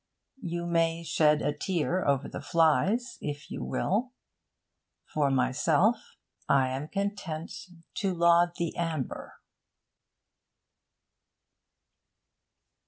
[0.41, 4.13] You may shed a tear over the flies, if you will.
[5.05, 6.15] For myself,
[6.49, 7.51] I am content
[7.97, 9.35] to laud the amber.